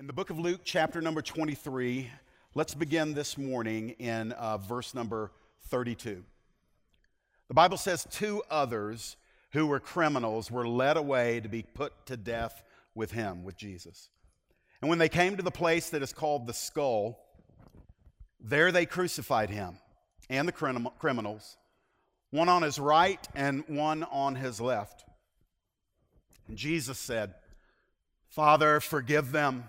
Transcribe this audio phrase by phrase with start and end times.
[0.00, 2.10] In the book of Luke, chapter number 23,
[2.54, 5.30] let's begin this morning in uh, verse number
[5.68, 6.24] 32.
[7.48, 9.18] The Bible says two others
[9.50, 12.62] who were criminals were led away to be put to death
[12.94, 14.08] with him, with Jesus.
[14.80, 17.18] And when they came to the place that is called the skull,
[18.40, 19.76] there they crucified him
[20.30, 21.58] and the criminals,
[22.30, 25.04] one on his right and one on his left.
[26.48, 27.34] And Jesus said,
[28.30, 29.64] Father, forgive them,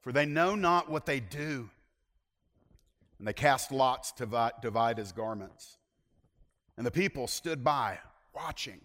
[0.00, 1.70] for they know not what they do.
[3.18, 5.76] And they cast lots to divide his garments.
[6.76, 7.98] And the people stood by,
[8.34, 8.80] watching.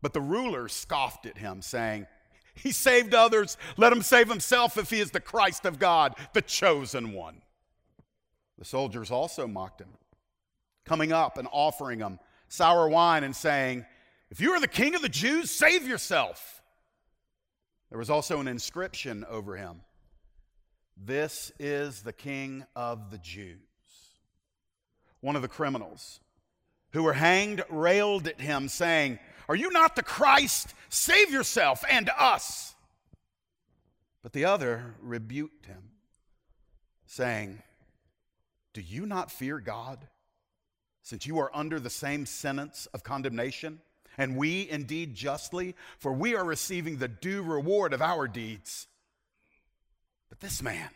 [0.00, 2.06] But the rulers scoffed at him, saying,
[2.54, 3.56] He saved others.
[3.76, 7.42] Let him save himself if he is the Christ of God, the chosen one.
[8.58, 9.88] The soldiers also mocked him,
[10.84, 13.84] coming up and offering him sour wine and saying,
[14.30, 16.62] If you are the king of the Jews, save yourself.
[17.90, 19.80] There was also an inscription over him
[20.96, 23.58] This is the king of the Jews.
[25.20, 26.20] One of the criminals
[26.92, 30.74] who were hanged railed at him, saying, Are you not the Christ?
[30.88, 32.74] Save yourself and us.
[34.22, 35.90] But the other rebuked him,
[37.06, 37.62] saying,
[38.74, 40.06] Do you not fear God,
[41.02, 43.80] since you are under the same sentence of condemnation?
[44.18, 48.86] And we indeed justly, for we are receiving the due reward of our deeds.
[50.32, 50.88] But this man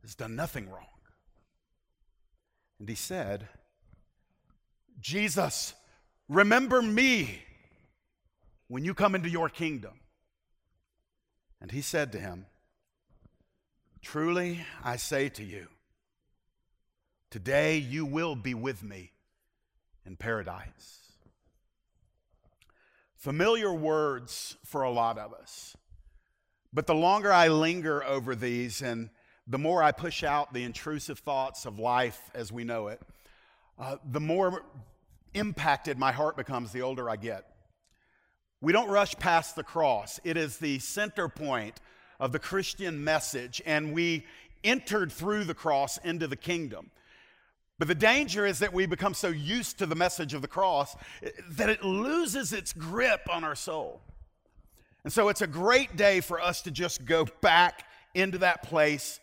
[0.00, 0.86] has done nothing wrong.
[2.80, 3.46] And he said,
[4.98, 5.74] Jesus,
[6.26, 7.42] remember me
[8.68, 9.92] when you come into your kingdom.
[11.60, 12.46] And he said to him,
[14.00, 15.66] Truly I say to you,
[17.30, 19.12] today you will be with me
[20.06, 21.12] in paradise.
[23.16, 25.76] Familiar words for a lot of us.
[26.72, 29.10] But the longer I linger over these and
[29.46, 33.00] the more I push out the intrusive thoughts of life as we know it,
[33.78, 34.64] uh, the more
[35.34, 37.46] impacted my heart becomes the older I get.
[38.60, 41.80] We don't rush past the cross, it is the center point
[42.20, 44.24] of the Christian message, and we
[44.62, 46.90] entered through the cross into the kingdom.
[47.78, 50.94] But the danger is that we become so used to the message of the cross
[51.50, 54.00] that it loses its grip on our soul.
[55.04, 59.20] And so it's a great day for us to just go back into that place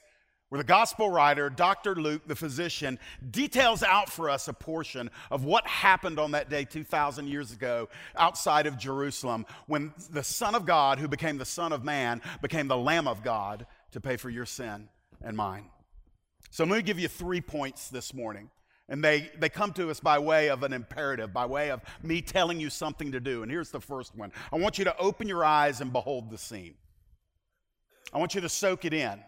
[0.50, 1.96] where the gospel writer, Dr.
[1.96, 2.98] Luke, the physician,
[3.30, 7.88] details out for us a portion of what happened on that day 2,000 years ago
[8.18, 12.68] outside of Jerusalem when the Son of God, who became the Son of Man, became
[12.68, 14.90] the Lamb of God to pay for your sin
[15.22, 15.66] and mine.
[16.50, 18.50] So going to give you three points this morning.
[18.90, 22.22] And they, they come to us by way of an imperative, by way of me
[22.22, 23.44] telling you something to do.
[23.44, 26.38] And here's the first one I want you to open your eyes and behold the
[26.38, 26.74] scene.
[28.12, 29.20] I want you to soak it in.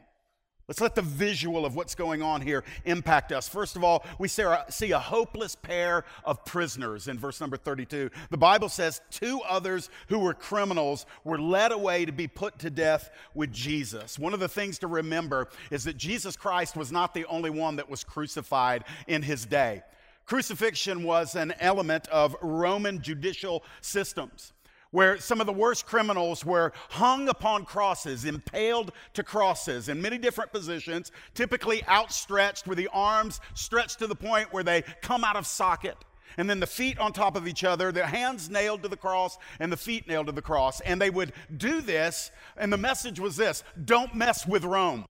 [0.67, 3.49] Let's let the visual of what's going on here impact us.
[3.49, 8.09] First of all, we see a hopeless pair of prisoners in verse number 32.
[8.29, 12.69] The Bible says two others who were criminals were led away to be put to
[12.69, 14.17] death with Jesus.
[14.17, 17.75] One of the things to remember is that Jesus Christ was not the only one
[17.75, 19.81] that was crucified in his day.
[20.25, 24.53] Crucifixion was an element of Roman judicial systems
[24.91, 30.17] where some of the worst criminals were hung upon crosses, impaled to crosses in many
[30.17, 35.35] different positions, typically outstretched with the arms stretched to the point where they come out
[35.35, 35.97] of socket.
[36.37, 39.37] And then the feet on top of each other, the hands nailed to the cross
[39.59, 40.79] and the feet nailed to the cross.
[40.81, 45.05] And they would do this, and the message was this don't mess with Rome.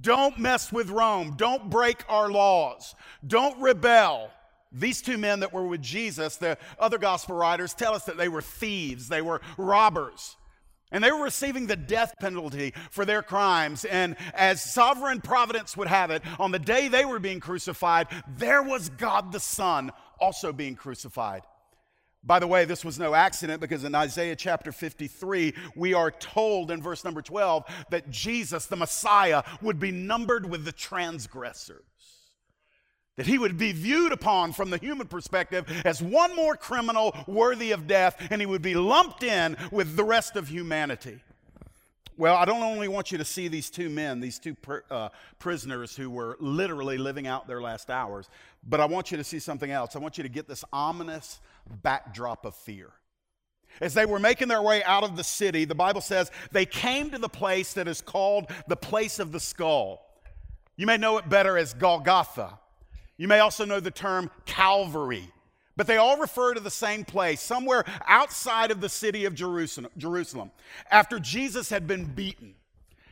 [0.00, 1.34] Don't mess with Rome.
[1.36, 2.94] Don't break our laws.
[3.26, 4.30] Don't rebel.
[4.70, 8.28] These two men that were with Jesus, the other gospel writers tell us that they
[8.28, 10.36] were thieves, they were robbers.
[10.90, 13.84] And they were receiving the death penalty for their crimes.
[13.84, 18.62] And as sovereign providence would have it, on the day they were being crucified, there
[18.62, 21.42] was God the Son also being crucified.
[22.24, 26.70] By the way, this was no accident because in Isaiah chapter 53, we are told
[26.70, 31.84] in verse number 12 that Jesus, the Messiah, would be numbered with the transgressors
[33.18, 37.72] that he would be viewed upon from the human perspective as one more criminal worthy
[37.72, 41.18] of death, and he would be lumped in with the rest of humanity.
[42.16, 44.56] Well, I don't only want you to see these two men, these two
[44.88, 45.08] uh,
[45.40, 48.30] prisoners who were literally living out their last hours,
[48.68, 49.96] but I want you to see something else.
[49.96, 51.40] I want you to get this ominous
[51.82, 52.90] backdrop of fear.
[53.80, 57.10] As they were making their way out of the city, the Bible says they came
[57.10, 60.04] to the place that is called the place of the skull.
[60.76, 62.60] You may know it better as Golgotha.
[63.18, 65.28] You may also know the term Calvary,
[65.76, 70.50] but they all refer to the same place, somewhere outside of the city of Jerusalem.
[70.90, 72.54] After Jesus had been beaten,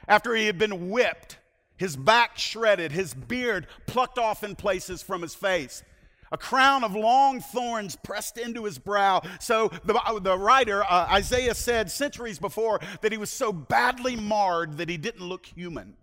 [0.09, 1.39] after he had been whipped,
[1.77, 5.83] his back shredded, his beard plucked off in places from his face,
[6.33, 9.23] a crown of long thorns pressed into his brow.
[9.41, 14.79] So the, the writer, uh, Isaiah, said centuries before that he was so badly marred
[14.79, 15.97] that he didn't look human.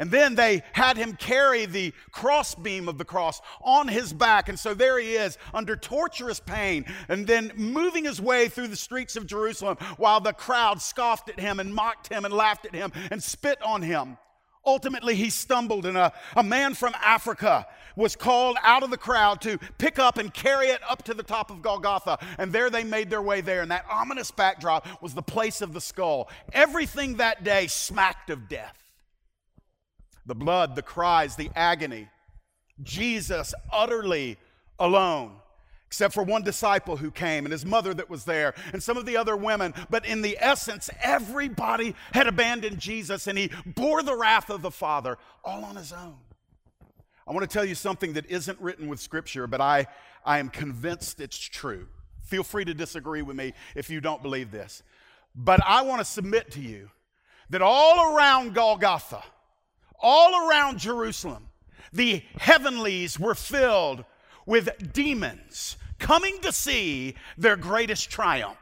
[0.00, 4.48] And then they had him carry the crossbeam of the cross on his back.
[4.48, 8.76] And so there he is under torturous pain and then moving his way through the
[8.76, 12.74] streets of Jerusalem while the crowd scoffed at him and mocked him and laughed at
[12.74, 14.16] him and spit on him.
[14.64, 19.40] Ultimately, he stumbled, and a, a man from Africa was called out of the crowd
[19.42, 22.18] to pick up and carry it up to the top of Golgotha.
[22.38, 23.62] And there they made their way there.
[23.62, 26.30] And that ominous backdrop was the place of the skull.
[26.52, 28.79] Everything that day smacked of death
[30.26, 32.08] the blood, the cries, the agony.
[32.82, 34.38] Jesus utterly
[34.78, 35.32] alone,
[35.86, 39.06] except for one disciple who came and his mother that was there and some of
[39.06, 39.74] the other women.
[39.90, 44.70] But in the essence, everybody had abandoned Jesus and he bore the wrath of the
[44.70, 46.16] Father all on his own.
[47.26, 49.86] I want to tell you something that isn't written with Scripture, but I,
[50.24, 51.86] I am convinced it's true.
[52.22, 54.82] Feel free to disagree with me if you don't believe this.
[55.34, 56.90] But I want to submit to you
[57.50, 59.22] that all around Golgotha,
[60.00, 61.48] all around Jerusalem,
[61.92, 64.04] the heavenlies were filled
[64.46, 68.56] with demons coming to see their greatest triumph.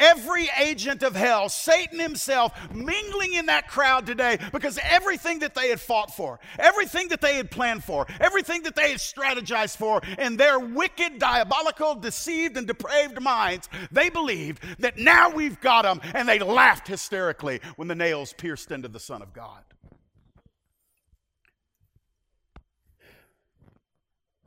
[0.00, 5.68] Every agent of hell, Satan himself, mingling in that crowd today because everything that they
[5.68, 10.00] had fought for, everything that they had planned for, everything that they had strategized for,
[10.18, 16.00] in their wicked, diabolical, deceived, and depraved minds, they believed that now we've got them,
[16.14, 19.62] and they laughed hysterically when the nails pierced into the Son of God.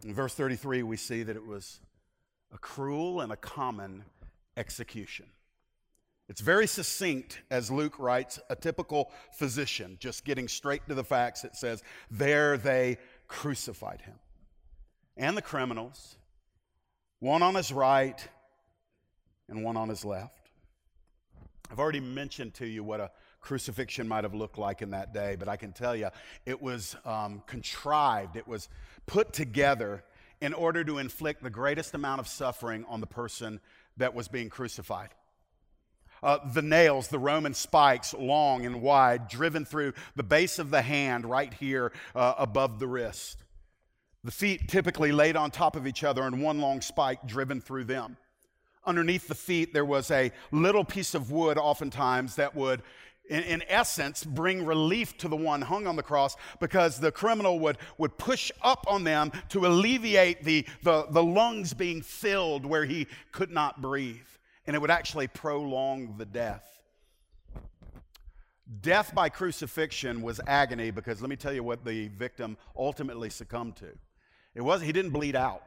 [0.04, 1.80] In verse 33, we see that it was
[2.54, 4.04] a cruel and a common
[4.58, 5.28] execution.
[6.30, 11.44] It's very succinct, as Luke writes, a typical physician, just getting straight to the facts.
[11.44, 12.98] It says, There they
[13.28, 14.16] crucified him.
[15.18, 16.16] And the criminals,
[17.20, 18.28] one on his right
[19.50, 20.50] and one on his left.
[21.70, 23.12] I've already mentioned to you what a
[23.44, 26.10] crucifixion might have looked like in that day, but I can tell you
[26.46, 28.70] it was um, contrived, it was
[29.06, 30.04] put together
[30.42, 33.60] in order to inflict the greatest amount of suffering on the person
[33.98, 35.10] that was being crucified.
[36.24, 40.82] Uh, the nails, the Roman spikes, long and wide, driven through the base of the
[40.82, 43.44] hand right here uh, above the wrist.
[44.24, 47.84] The feet typically laid on top of each other and one long spike driven through
[47.84, 48.16] them.
[48.86, 52.82] Underneath the feet, there was a little piece of wood, oftentimes, that would
[53.30, 57.60] in, in, essence, bring relief to the one hung on the cross because the criminal
[57.60, 62.86] would, would push up on them to alleviate the, the, the lungs being filled where
[62.86, 64.18] he could not breathe.
[64.68, 66.66] And it would actually prolong the death.
[68.82, 73.76] Death by crucifixion was agony because let me tell you what the victim ultimately succumbed
[73.78, 73.88] to.
[74.56, 75.64] It was he didn't bleed out.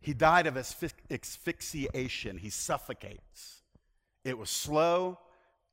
[0.00, 2.38] He died of asphyxiation.
[2.38, 3.62] He suffocates.
[4.24, 5.18] It was slow,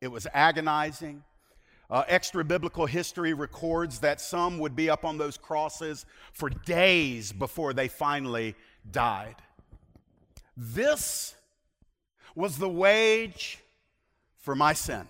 [0.02, 1.24] it was agonizing.
[1.90, 7.32] Uh, extra biblical history records that some would be up on those crosses for days
[7.32, 8.56] before they finally
[8.90, 9.36] died.
[10.58, 11.36] This
[12.34, 13.60] was the wage
[14.38, 15.08] for my sin.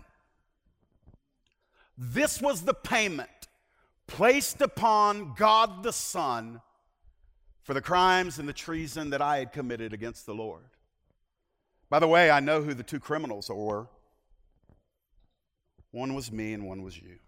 [1.97, 3.29] This was the payment
[4.07, 6.61] placed upon God the Son
[7.63, 10.63] for the crimes and the treason that I had committed against the Lord.
[11.89, 13.87] By the way, I know who the two criminals were.
[15.95, 17.19] One was me and one was you.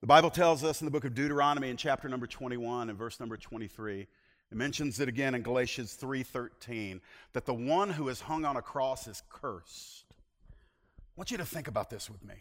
[0.00, 3.20] The Bible tells us in the book of Deuteronomy in chapter number 21 and verse
[3.20, 4.08] number 23, it
[4.50, 7.00] mentions it again in Galatians 3:13
[7.34, 10.06] that the one who is hung on a cross is cursed.
[10.98, 12.34] I want you to think about this with me.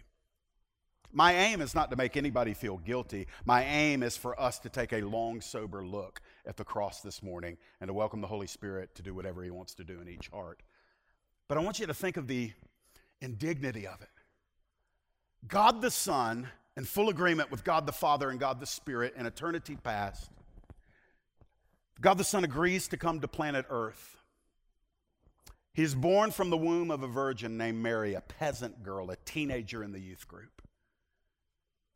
[1.11, 3.27] My aim is not to make anybody feel guilty.
[3.45, 7.21] My aim is for us to take a long, sober look at the cross this
[7.21, 10.09] morning and to welcome the Holy Spirit to do whatever He wants to do in
[10.09, 10.63] each heart.
[11.51, 12.53] But I want you to think of the
[13.19, 14.07] indignity of it.
[15.49, 19.25] God the Son, in full agreement with God the Father and God the Spirit in
[19.25, 20.31] eternity past,
[21.99, 24.15] God the Son agrees to come to planet Earth.
[25.73, 29.83] He's born from the womb of a virgin named Mary, a peasant girl, a teenager
[29.83, 30.61] in the youth group.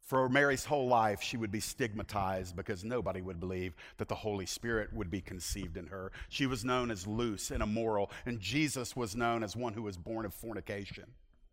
[0.06, 4.46] For Mary's whole life, she would be stigmatized because nobody would believe that the Holy
[4.46, 6.12] Spirit would be conceived in her.
[6.30, 9.98] She was known as loose and immoral, and Jesus was known as one who was
[9.98, 11.06] born of fornication.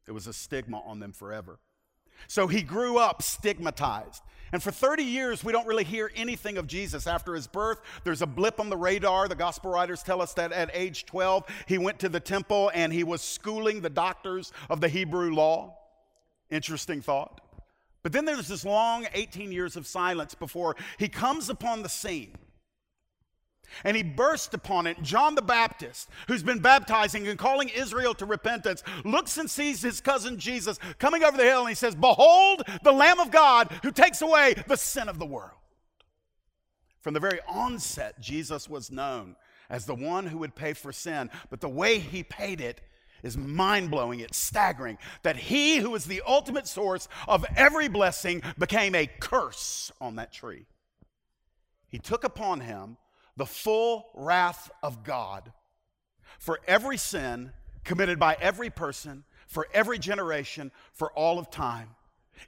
[0.06, 1.60] It was a stigma on them forever.
[2.28, 4.22] So he grew up stigmatized.
[4.52, 7.06] And for 30 years, we don't really hear anything of Jesus.
[7.06, 9.28] After his birth, there's a blip on the radar.
[9.28, 12.92] The gospel writers tell us that at age 12, he went to the temple and
[12.92, 15.78] he was schooling the doctors of the Hebrew law.
[16.50, 17.40] Interesting thought.
[18.02, 22.36] But then there's this long 18 years of silence before he comes upon the scene.
[23.84, 25.00] And he burst upon it.
[25.02, 30.00] John the Baptist, who's been baptizing and calling Israel to repentance, looks and sees his
[30.00, 33.90] cousin Jesus coming over the hill and he says, Behold, the Lamb of God who
[33.90, 35.58] takes away the sin of the world.
[37.00, 39.36] From the very onset, Jesus was known
[39.70, 42.80] as the one who would pay for sin, but the way he paid it
[43.22, 44.20] is mind blowing.
[44.20, 49.92] It's staggering that he who is the ultimate source of every blessing became a curse
[50.00, 50.66] on that tree.
[51.88, 52.96] He took upon him
[53.36, 55.52] the full wrath of God
[56.38, 57.52] for every sin
[57.84, 61.90] committed by every person, for every generation, for all of time.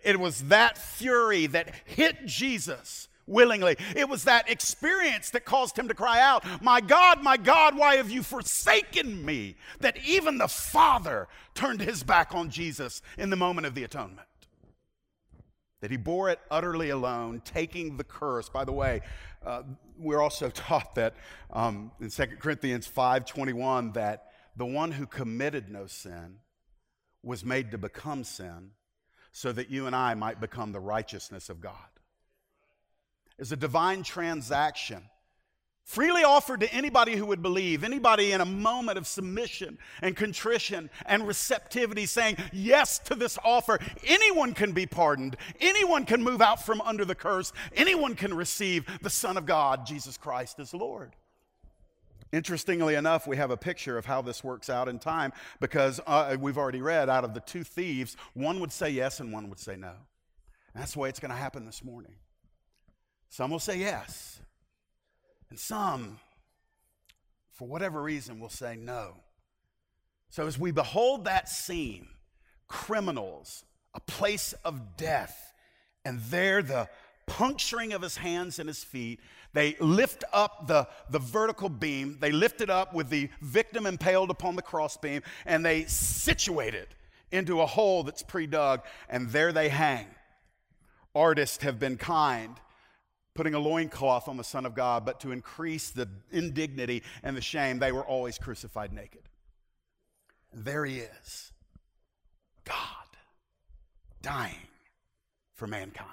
[0.02, 3.76] It was that fury that hit Jesus willingly.
[3.94, 7.96] It was that experience that caused him to cry out, My God, my God, why
[7.96, 9.56] have you forsaken me?
[9.80, 14.28] That even the Father turned his back on Jesus in the moment of the atonement.
[15.80, 18.48] That he bore it utterly alone, taking the curse.
[18.48, 19.02] By the way,
[19.44, 19.62] uh,
[19.98, 21.14] we're also taught that
[21.52, 26.36] um, in 2 Corinthians 5:21 that the one who committed no sin
[27.22, 28.70] was made to become sin
[29.32, 31.93] so that you and I might become the righteousness of God
[33.38, 35.02] is a divine transaction
[35.84, 40.90] freely offered to anybody who would believe, anybody in a moment of submission and contrition
[41.06, 43.78] and receptivity saying yes to this offer.
[44.04, 48.86] Anyone can be pardoned, anyone can move out from under the curse, anyone can receive
[49.02, 51.14] the Son of God, Jesus Christ, as Lord.
[52.32, 56.36] Interestingly enough, we have a picture of how this works out in time because uh,
[56.40, 59.60] we've already read out of the two thieves, one would say yes and one would
[59.60, 59.92] say no.
[60.72, 62.16] And that's the way it's going to happen this morning.
[63.28, 64.40] Some will say yes,
[65.50, 66.18] and some,
[67.50, 69.16] for whatever reason, will say no.
[70.30, 72.08] So as we behold that scene,
[72.68, 73.64] criminals,
[73.94, 75.52] a place of death,
[76.04, 76.88] and there the
[77.26, 79.20] puncturing of his hands and his feet.
[79.52, 84.30] They lift up the, the vertical beam, they lift it up with the victim impaled
[84.30, 86.94] upon the crossbeam, and they situate it
[87.30, 90.06] into a hole that's pre dug, and there they hang.
[91.14, 92.56] Artists have been kind
[93.34, 97.40] putting a loincloth on the Son of God, but to increase the indignity and the
[97.40, 99.22] shame, they were always crucified naked.
[100.52, 101.52] And there he is,
[102.64, 102.78] God
[104.22, 104.68] dying
[105.52, 106.08] for mankind.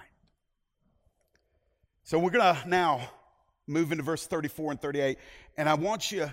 [2.04, 3.10] So we're going to now
[3.68, 5.18] move into verse 34 and 38,
[5.58, 6.30] and I want you,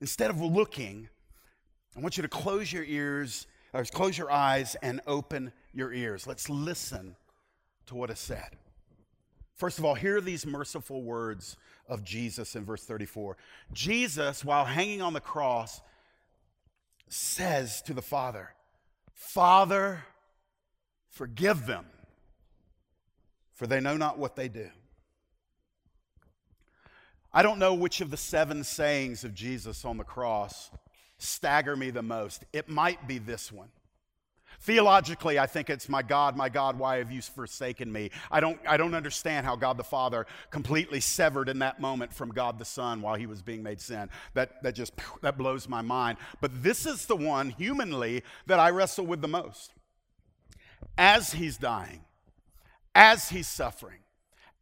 [0.00, 1.08] instead of looking,
[1.96, 6.26] I want you to close your ears, or close your eyes and open your ears.
[6.26, 7.16] Let's listen
[7.86, 8.56] to what is said.
[9.58, 11.56] First of all, hear these merciful words
[11.88, 13.36] of Jesus in verse 34.
[13.72, 15.80] Jesus, while hanging on the cross,
[17.08, 18.54] says to the Father,
[19.14, 20.04] Father,
[21.10, 21.84] forgive them,
[23.52, 24.70] for they know not what they do.
[27.32, 30.70] I don't know which of the seven sayings of Jesus on the cross
[31.18, 32.44] stagger me the most.
[32.52, 33.70] It might be this one.
[34.60, 38.10] Theologically, I think it's, My God, my God, why have you forsaken me?
[38.30, 42.30] I don't, I don't understand how God the Father completely severed in that moment from
[42.30, 44.10] God the Son while he was being made sin.
[44.34, 46.18] That, that just, that blows my mind.
[46.40, 49.74] But this is the one, humanly, that I wrestle with the most.
[50.96, 52.04] As he's dying,
[52.94, 54.00] as he's suffering,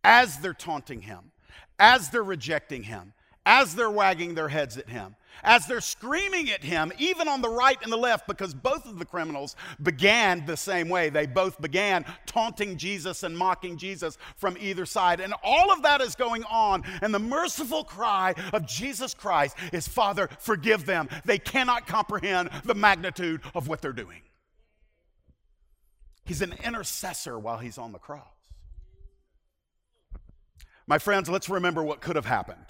[0.04, 1.32] as they're taunting him,
[1.78, 3.14] as they're rejecting him,
[3.46, 7.48] as they're wagging their heads at him, as they're screaming at him, even on the
[7.48, 11.08] right and the left, because both of the criminals began the same way.
[11.08, 15.20] They both began taunting Jesus and mocking Jesus from either side.
[15.20, 16.82] And all of that is going on.
[17.00, 21.08] And the merciful cry of Jesus Christ is, Father, forgive them.
[21.24, 24.22] They cannot comprehend the magnitude of what they're doing.
[26.24, 28.24] He's an intercessor while he's on the cross.
[30.88, 32.66] My friends, let's remember what could have happened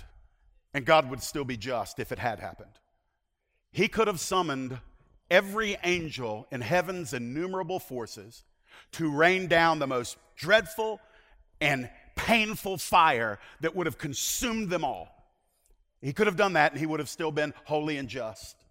[0.77, 2.79] and God would still be just if it had happened.
[3.73, 4.79] He could have summoned
[5.31, 8.45] every angel in heaven's innumerable forces
[8.93, 11.01] to rain down the most dreadful
[11.63, 15.09] and painful fire that would have consumed them all.
[16.03, 18.63] He could have done that and he would have still been holy and just.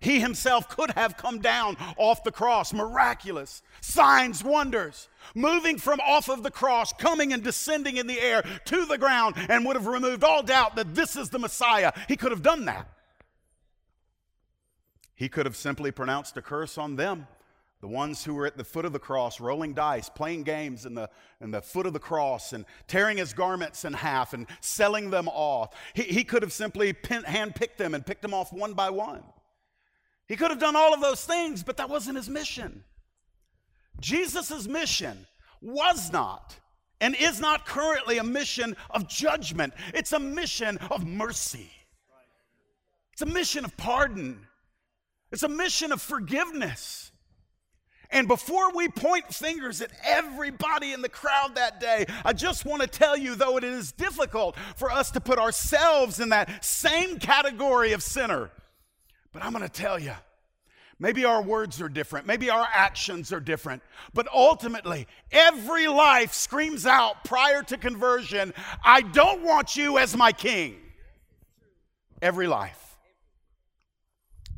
[0.00, 6.30] He himself could have come down off the cross, miraculous, signs, wonders, moving from off
[6.30, 9.86] of the cross, coming and descending in the air to the ground, and would have
[9.86, 11.92] removed all doubt that this is the Messiah.
[12.08, 12.88] He could have done that.
[15.14, 17.26] He could have simply pronounced a curse on them
[17.80, 20.94] The ones who were at the foot of the cross, rolling dice, playing games in
[20.94, 21.08] the,
[21.40, 25.28] in the foot of the cross, and tearing his garments in half and selling them
[25.28, 25.74] off.
[25.94, 29.22] He, he could have simply pin, handpicked them and picked them off one by one.
[30.30, 32.84] He could have done all of those things, but that wasn't his mission.
[33.98, 35.26] Jesus' mission
[35.60, 36.54] was not
[37.00, 41.72] and is not currently a mission of judgment, it's a mission of mercy.
[43.12, 44.46] It's a mission of pardon,
[45.32, 47.10] it's a mission of forgiveness.
[48.12, 52.82] And before we point fingers at everybody in the crowd that day, I just want
[52.82, 57.18] to tell you, though it is difficult for us to put ourselves in that same
[57.18, 58.52] category of sinner,
[59.32, 60.14] but I'm going to tell you,
[60.98, 63.82] maybe our words are different, maybe our actions are different,
[64.12, 68.52] but ultimately, every life screams out prior to conversion,
[68.84, 70.76] I don't want you as my king.
[72.22, 72.98] Every life.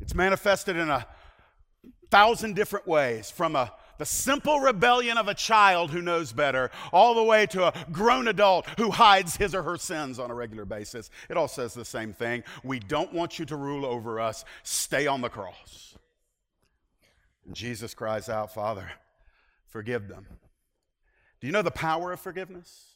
[0.01, 1.07] It's manifested in a
[2.11, 3.71] thousand different ways from a
[4.03, 8.27] the simple rebellion of a child who knows better, all the way to a grown
[8.27, 11.09] adult who hides his or her sins on a regular basis.
[11.29, 12.43] It all says the same thing.
[12.65, 14.43] We don't want you to rule over us.
[14.63, 15.95] Stay on the cross.
[17.45, 18.91] And Jesus cries out, Father,
[19.69, 20.25] forgive them.
[21.39, 22.95] Do you know the power of forgiveness?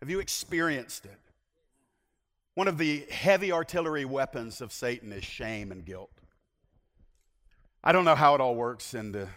[0.00, 1.20] Have you experienced it?
[2.54, 6.10] One of the heavy artillery weapons of Satan is shame and guilt.
[7.84, 9.28] I don't know how it all works in the,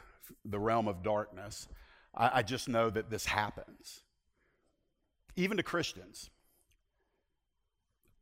[0.45, 1.67] the realm of darkness.
[2.15, 4.01] I, I just know that this happens.
[5.35, 6.29] Even to Christians.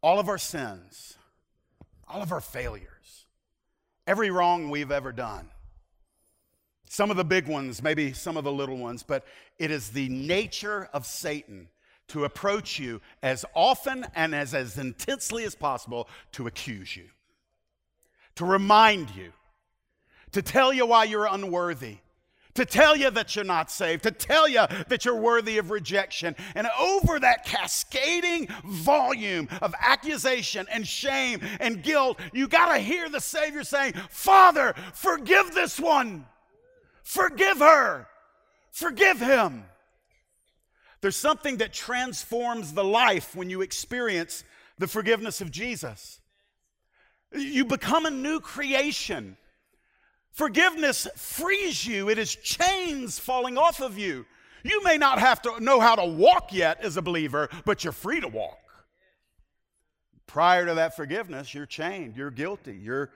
[0.02, 1.18] All of our sins,
[2.08, 3.26] all of our failures,
[4.08, 5.50] every wrong we've ever done,
[6.88, 9.26] some of the big ones, maybe some of the little ones, but
[9.58, 11.68] it is the nature of Satan
[12.08, 17.06] to approach you as often and as, as intensely as possible to accuse you,
[18.36, 19.32] to remind you
[20.32, 21.98] to tell you why you're unworthy,
[22.56, 26.36] to tell you that you're not saved, to tell you that you're worthy of rejection.
[26.56, 33.10] And over that cascading volume of accusation and shame and guilt, you got to hear
[33.10, 36.26] the Savior saying, Father, forgive this one,
[37.04, 38.08] forgive her,
[38.72, 39.64] forgive him.
[41.02, 44.44] There's something that transforms the life when you experience
[44.80, 46.20] the forgiveness of Jesus.
[47.34, 49.38] You become a new creation.
[50.32, 54.26] Forgiveness frees you, it is chains falling off of you.
[54.64, 57.94] You may not have to know how to walk yet as a believer, but you're
[57.94, 58.58] free to walk.
[60.28, 63.10] Prior to that forgiveness, you're chained, you're guilty, you're,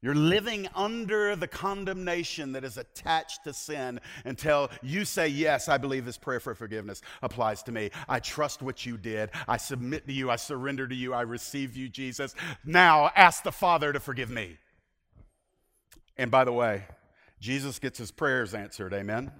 [0.00, 5.76] you're living under the condemnation that is attached to sin until you say, Yes, I
[5.76, 7.90] believe this prayer for forgiveness applies to me.
[8.08, 9.30] I trust what you did.
[9.46, 10.30] I submit to you.
[10.30, 11.12] I surrender to you.
[11.12, 12.34] I receive you, Jesus.
[12.64, 14.56] Now ask the Father to forgive me.
[16.16, 16.84] And by the way,
[17.40, 18.94] Jesus gets his prayers answered.
[18.94, 19.30] Amen?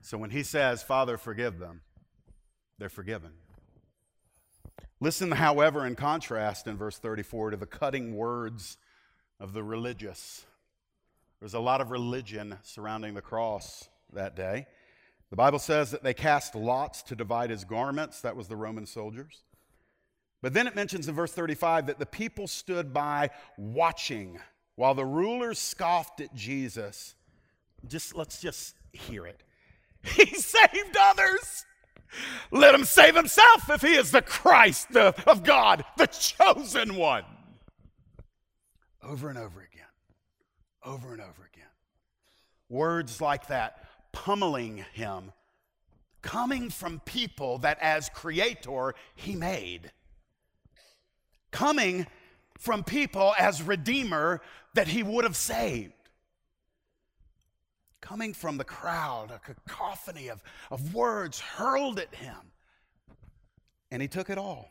[0.00, 1.80] So when he says, Father, forgive them,
[2.78, 3.32] they're forgiven.
[5.00, 8.78] Listen, however, in contrast in verse 34 to the cutting words
[9.40, 10.44] of the religious.
[11.40, 14.66] There's a lot of religion surrounding the cross that day.
[15.30, 18.22] The Bible says that they cast lots to divide his garments.
[18.22, 19.44] That was the Roman soldiers.
[20.42, 24.40] But then it mentions in verse 35 that the people stood by watching
[24.78, 27.16] while the rulers scoffed at Jesus,
[27.88, 29.42] just let's just hear it.
[30.04, 31.66] He saved others.
[32.52, 37.24] Let him save himself if he is the Christ the, of God, the chosen one.
[39.02, 39.84] Over and over again.
[40.84, 41.66] Over and over again.
[42.68, 45.32] Words like that pummeling him,
[46.22, 49.90] coming from people that as creator he made.
[51.50, 52.06] Coming
[52.58, 54.42] from people as redeemer
[54.74, 55.92] that he would have saved.
[58.00, 62.36] Coming from the crowd, a cacophony of, of words hurled at him.
[63.90, 64.70] And he took it all.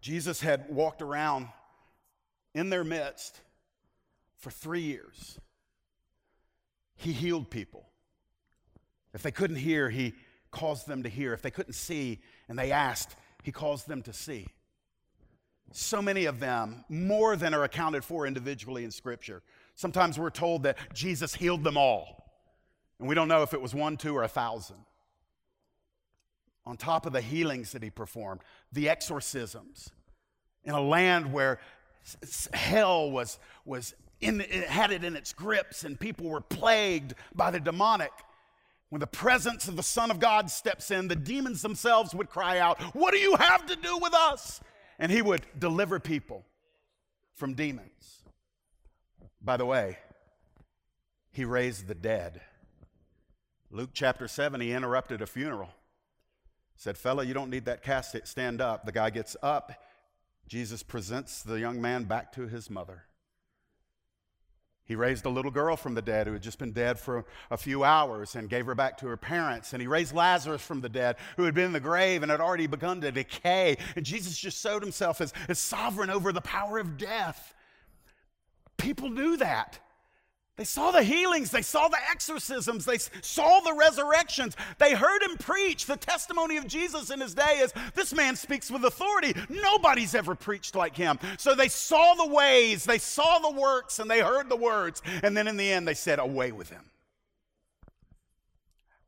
[0.00, 1.48] Jesus had walked around
[2.54, 3.40] in their midst
[4.36, 5.38] for three years.
[6.96, 7.88] He healed people.
[9.12, 10.14] If they couldn't hear, he
[10.50, 11.32] caused them to hear.
[11.32, 14.46] If they couldn't see and they asked, he caused them to see.
[15.76, 19.42] So many of them, more than are accounted for individually in Scripture.
[19.74, 22.30] Sometimes we're told that Jesus healed them all,
[23.00, 24.76] and we don't know if it was one, two, or a thousand.
[26.64, 29.90] On top of the healings that he performed, the exorcisms
[30.62, 31.58] in a land where
[32.52, 37.50] hell was, was in, it had it in its grips and people were plagued by
[37.50, 38.12] the demonic.
[38.90, 42.60] When the presence of the Son of God steps in, the demons themselves would cry
[42.60, 44.60] out, What do you have to do with us?
[44.98, 46.44] And he would deliver people
[47.34, 48.22] from demons.
[49.40, 49.98] By the way,
[51.32, 52.40] he raised the dead.
[53.70, 55.70] Luke chapter 7, he interrupted a funeral.
[56.76, 58.26] Said, Fella, you don't need that casket.
[58.28, 58.84] Stand up.
[58.84, 59.72] The guy gets up.
[60.46, 63.04] Jesus presents the young man back to his mother.
[64.86, 67.56] He raised a little girl from the dead who had just been dead for a
[67.56, 69.72] few hours and gave her back to her parents.
[69.72, 72.40] And he raised Lazarus from the dead who had been in the grave and had
[72.40, 73.78] already begun to decay.
[73.96, 77.54] And Jesus just showed himself as, as sovereign over the power of death.
[78.76, 79.78] People knew that.
[80.56, 84.56] They saw the healings, they saw the exorcisms, they saw the resurrections.
[84.78, 85.86] They heard him preach.
[85.86, 89.34] The testimony of Jesus in his day is this man speaks with authority.
[89.48, 91.18] Nobody's ever preached like him.
[91.38, 95.02] So they saw the ways, they saw the works, and they heard the words.
[95.24, 96.84] And then in the end, they said, Away with him.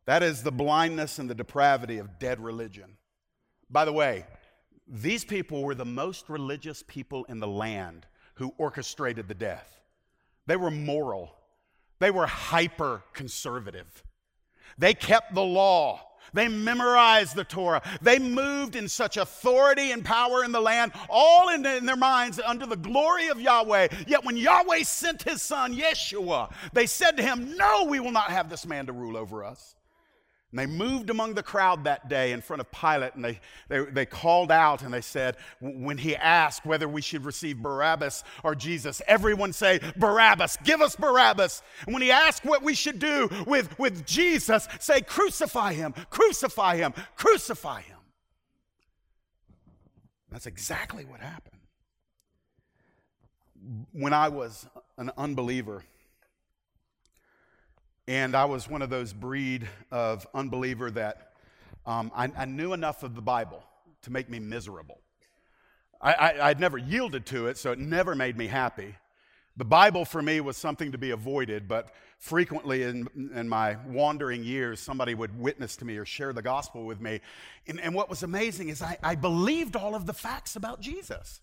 [0.06, 2.96] That is the blindness and the depravity of dead religion.
[3.70, 4.26] By the way,
[4.88, 9.80] these people were the most religious people in the land who orchestrated the death.
[10.46, 11.36] They were moral.
[11.98, 14.02] They were hyper conservative.
[14.78, 16.02] They kept the law.
[16.35, 17.82] They memorized the Torah.
[18.02, 22.38] They moved in such authority and power in the land, all in, in, their minds
[22.44, 23.88] under the glory of Yahweh.
[24.06, 28.30] Yet when Yahweh sent his son, Yeshua, they said to him, No, we will not
[28.30, 29.76] have this man to rule over us.
[30.52, 33.85] And they moved among the crowd that day in front of Pilate, and they, they,
[33.85, 38.54] they called out and they said, when he asked whether we should receive Barabbas or
[38.54, 41.62] Jesus, everyone say, Barabbas, give us Barabbas.
[41.85, 46.76] And when he asked what we should do with, with Jesus, say, crucify him, crucify
[46.76, 47.98] him, crucify him.
[50.30, 51.61] That's exactly what happened.
[53.92, 55.82] When I was an unbeliever,
[58.09, 61.33] and I was one of those breed of unbeliever that
[61.85, 63.62] um, I, I, knew enough of the Bible
[64.03, 64.99] to make me miserable.
[66.01, 68.95] I, I'd never yielded to it, so it never made me happy.
[69.57, 74.45] The Bible for me was something to be avoided, but frequently in, in my wandering
[74.45, 77.21] years, somebody would witness to me or share the gospel with me.
[77.66, 81.40] And, and what was amazing is I, I believed all of the facts about Jesus.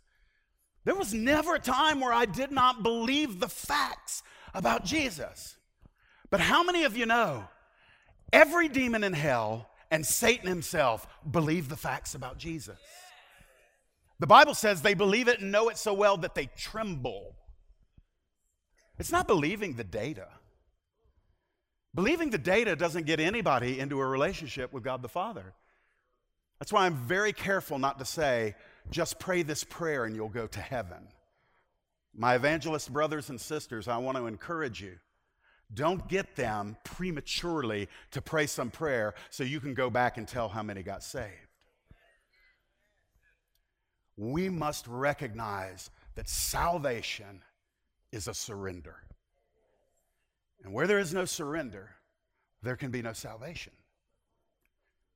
[0.85, 4.21] There was never a time where I did not believe the facts
[4.53, 5.57] about Jesus.
[6.33, 7.43] But how many of you know
[8.31, 12.79] every demon in hell and Satan himself believe the facts about Jesus?
[14.17, 17.35] The Bible says they believe it and know it so well that they tremble.
[18.97, 20.27] It's not believing the data.
[21.93, 25.53] Believing the data doesn't get anybody into a relationship with God the Father.
[26.57, 28.55] That's why I'm very careful not to say,
[28.89, 31.09] just pray this prayer and you'll go to heaven.
[32.11, 34.95] My evangelist brothers and sisters, I want to encourage you
[35.73, 40.49] don't get them prematurely to pray some prayer so you can go back and tell
[40.49, 41.31] how many got saved.
[44.15, 47.41] We must recognize that salvation
[48.11, 48.95] is a surrender.
[50.63, 51.89] And where there is no surrender,
[52.61, 53.73] there can be no salvation.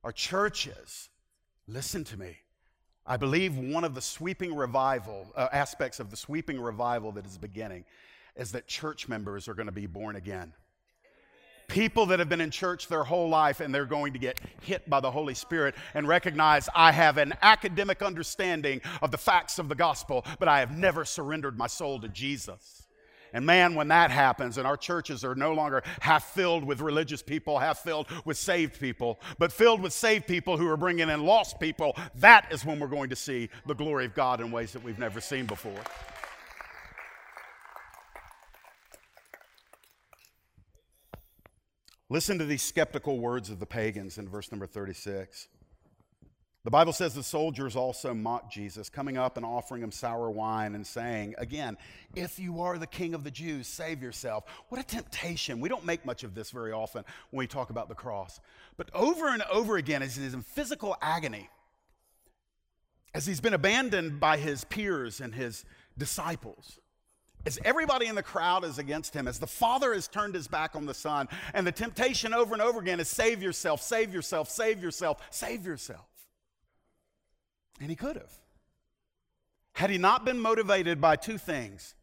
[0.04, 1.08] Our churches,
[1.66, 2.36] listen to me.
[3.06, 7.38] I believe one of the sweeping revival uh, aspects of the sweeping revival that is
[7.38, 7.84] beginning
[8.38, 10.52] is that church members are going to be born again.
[11.66, 14.88] People that have been in church their whole life and they're going to get hit
[14.88, 19.68] by the Holy Spirit and recognize I have an academic understanding of the facts of
[19.68, 22.86] the gospel, but I have never surrendered my soul to Jesus.
[23.34, 27.20] And man, when that happens, and our churches are no longer half filled with religious
[27.20, 31.24] people, half filled with saved people, but filled with saved people who are bringing in
[31.24, 34.72] lost people, that is when we're going to see the glory of God in ways
[34.72, 35.80] that we've never seen before.
[42.10, 45.48] Listen to these skeptical words of the pagans in verse number 36.
[46.64, 50.74] The Bible says the soldiers also mocked Jesus, coming up and offering him sour wine
[50.74, 51.76] and saying, again,
[52.14, 54.44] if you are the king of the Jews, save yourself.
[54.68, 55.60] What a temptation.
[55.60, 58.40] We don't make much of this very often when we talk about the cross.
[58.76, 61.48] But over and over again, as he's in physical agony,
[63.14, 65.64] as he's been abandoned by his peers and his
[65.96, 66.78] disciples,
[67.46, 70.76] as everybody in the crowd is against him, as the father has turned his back
[70.76, 74.50] on the son, and the temptation over and over again is save yourself, save yourself,
[74.50, 76.06] save yourself, save yourself.
[77.80, 78.32] And he could have.
[79.74, 81.94] Had he not been motivated by two things,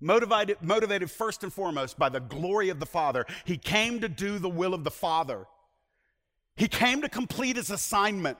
[0.00, 4.38] motivated, motivated first and foremost by the glory of the Father, he came to do
[4.38, 5.46] the will of the Father.
[6.56, 8.38] He came to complete his assignment.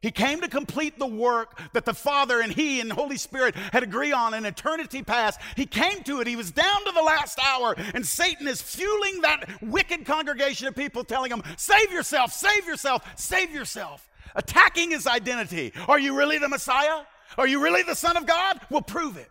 [0.00, 3.82] He came to complete the work that the Father and He and Holy Spirit had
[3.82, 5.40] agreed on in eternity past.
[5.56, 6.28] He came to it.
[6.28, 10.76] He was down to the last hour, and Satan is fueling that wicked congregation of
[10.76, 14.08] people, telling them, Save yourself, save yourself, save yourself.
[14.36, 15.72] Attacking his identity.
[15.88, 17.00] Are you really the Messiah?
[17.36, 18.60] Are you really the Son of God?
[18.70, 19.30] We'll prove it.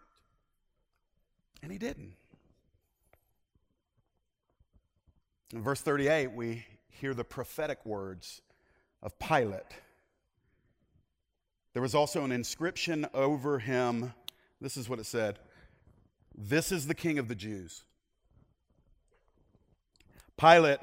[1.63, 2.13] And he didn't.
[5.53, 8.41] In verse 38, we hear the prophetic words
[9.01, 9.63] of Pilate.
[11.77, 14.11] There was also an inscription over him.
[14.59, 15.37] This is what it said
[16.35, 17.83] This is the King of the Jews.
[20.37, 20.79] Pilate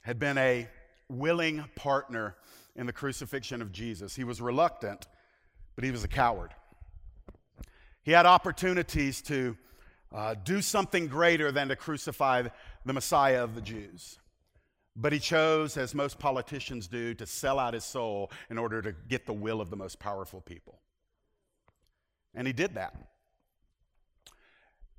[0.00, 0.66] had been a
[1.10, 2.36] willing partner
[2.74, 4.16] in the crucifixion of Jesus.
[4.16, 5.06] He was reluctant,
[5.74, 6.54] but he was a coward.
[8.04, 9.58] He had opportunities to
[10.10, 12.44] uh, do something greater than to crucify
[12.86, 14.18] the Messiah of the Jews.
[14.94, 18.92] But he chose, as most politicians do, to sell out his soul in order to
[19.08, 20.80] get the will of the most powerful people.
[22.34, 22.94] And he did that.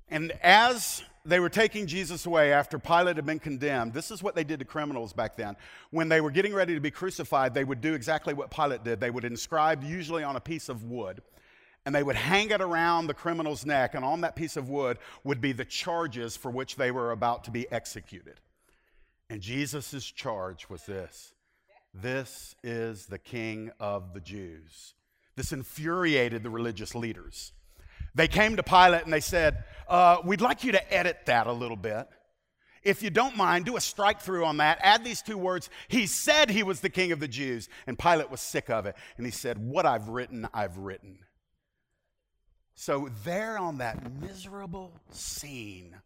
[0.08, 4.34] And as they were taking Jesus away after Pilate had been condemned, this is what
[4.34, 5.56] they did to criminals back then.
[5.90, 9.00] When they were getting ready to be crucified, they would do exactly what Pilate did.
[9.00, 11.22] They would inscribe, usually on a piece of wood,
[11.86, 14.98] and they would hang it around the criminal's neck, and on that piece of wood
[15.22, 18.40] would be the charges for which they were about to be executed.
[19.30, 21.32] And Jesus' charge was this
[21.92, 24.94] This is the King of the Jews.
[25.36, 27.52] This infuriated the religious leaders.
[28.14, 31.52] They came to Pilate and they said, uh, We'd like you to edit that a
[31.52, 32.08] little bit.
[32.84, 34.78] If you don't mind, do a strike through on that.
[34.82, 35.70] Add these two words.
[35.88, 37.68] He said he was the king of the Jews.
[37.86, 38.94] And Pilate was sick of it.
[39.16, 41.18] And he said, What I've written, I've written.
[42.76, 45.96] So, there on that miserable scene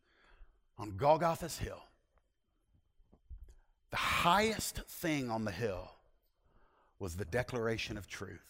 [0.77, 1.83] on Golgotha's hill,
[3.91, 5.91] the highest thing on the hill
[6.99, 8.41] was the declaration of truth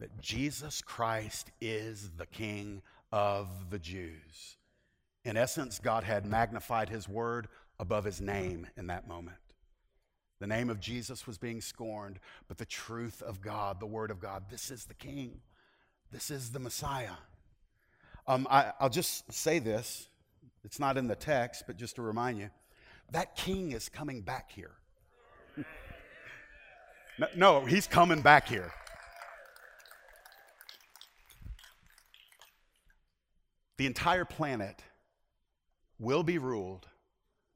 [0.00, 4.56] that Jesus Christ is the King of the Jews.
[5.24, 7.48] In essence, God had magnified his word
[7.80, 9.38] above his name in that moment.
[10.40, 14.20] The name of Jesus was being scorned, but the truth of God, the word of
[14.20, 15.40] God, this is the King.
[16.12, 17.16] This is the Messiah.
[18.26, 20.08] Um, I, I'll just say this.
[20.64, 22.50] It's not in the text, but just to remind you
[23.12, 24.72] that king is coming back here.
[27.36, 28.70] no, he's coming back here.
[33.78, 34.82] The entire planet
[35.98, 36.86] will be ruled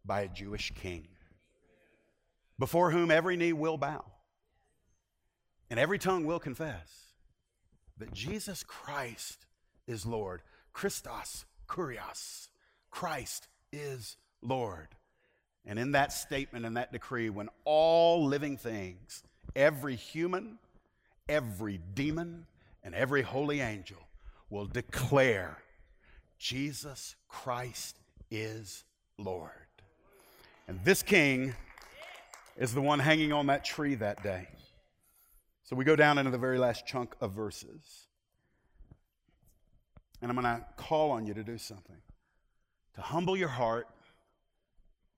[0.04, 1.08] by a Jewish king
[2.58, 4.04] before whom every knee will bow
[5.68, 7.14] and every tongue will confess
[7.98, 9.46] that Jesus Christ
[9.86, 10.42] is Lord.
[10.72, 12.48] Christos, Kurios,
[12.90, 14.88] Christ is Lord.
[15.64, 19.22] And in that statement, in that decree, when all living things,
[19.54, 20.58] every human,
[21.28, 22.46] every demon,
[22.82, 23.98] and every holy angel
[24.50, 25.58] will declare
[26.38, 27.96] Jesus Christ
[28.30, 28.84] is
[29.18, 29.50] Lord.
[30.66, 31.54] And this king
[32.56, 34.48] is the one hanging on that tree that day.
[35.62, 38.08] So we go down into the very last chunk of verses.
[40.20, 41.96] And I'm going to call on you to do something
[42.94, 43.88] to humble your heart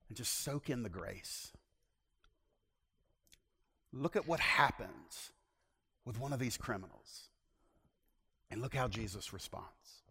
[0.07, 1.51] and just soak in the grace.
[3.91, 5.31] Look at what happens
[6.05, 7.29] with one of these criminals.
[8.51, 10.03] And look how Jesus responds.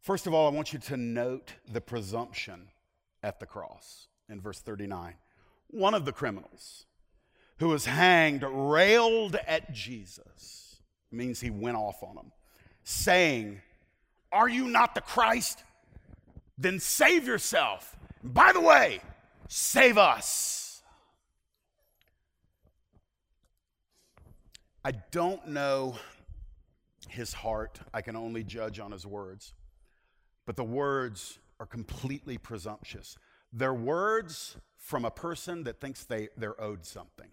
[0.00, 2.68] First of all, I want you to note the presumption
[3.22, 5.14] at the cross in verse 39.
[5.68, 6.86] One of the criminals
[7.58, 10.76] who was hanged railed at Jesus,
[11.10, 12.32] means he went off on him,
[12.84, 13.60] saying,
[14.30, 15.64] Are you not the Christ?
[16.58, 17.96] Then save yourself.
[18.32, 19.00] By the way,
[19.48, 20.82] save us.
[24.84, 25.96] I don't know
[27.08, 27.80] his heart.
[27.94, 29.54] I can only judge on his words.
[30.44, 33.16] But the words are completely presumptuous.
[33.52, 37.30] They're words from a person that thinks they, they're owed something.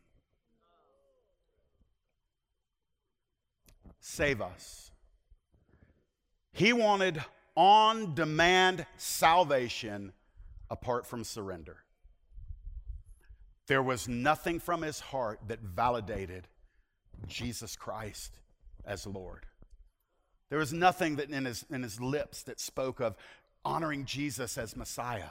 [4.00, 4.92] Save us.
[6.52, 7.24] He wanted
[7.56, 10.14] on demand salvation
[10.74, 11.78] apart from surrender.
[13.68, 16.48] There was nothing from his heart that validated
[17.28, 18.40] Jesus Christ
[18.84, 19.46] as Lord.
[20.50, 23.16] There was nothing that in his, in his lips that spoke of
[23.64, 25.30] honoring Jesus as Messiah.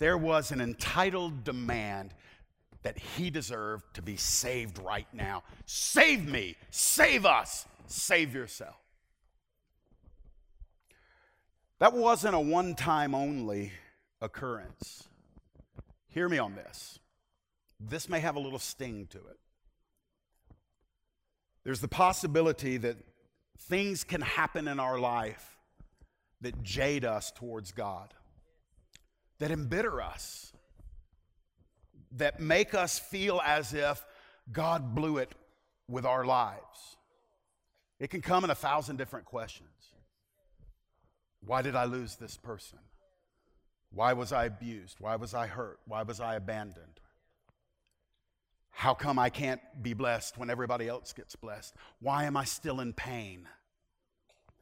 [0.00, 2.14] There was an entitled demand
[2.82, 5.44] that he deserved to be saved right now.
[5.66, 8.76] Save me, save us, save yourself.
[11.78, 13.72] That wasn't a one time only
[14.20, 15.08] occurrence.
[16.08, 16.98] Hear me on this.
[17.80, 19.38] This may have a little sting to it.
[21.64, 22.96] There's the possibility that
[23.58, 25.56] things can happen in our life
[26.40, 28.14] that jade us towards God,
[29.38, 30.52] that embitter us,
[32.12, 34.04] that make us feel as if
[34.50, 35.34] God blew it
[35.88, 36.96] with our lives.
[38.00, 39.68] It can come in a thousand different questions.
[41.44, 42.78] Why did I lose this person?
[43.92, 44.98] Why was I abused?
[45.00, 45.80] Why was I hurt?
[45.86, 47.00] Why was I abandoned?
[48.70, 51.74] How come I can't be blessed when everybody else gets blessed?
[52.00, 53.48] Why am I still in pain?